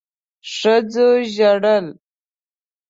[0.55, 1.85] ښځو ژړل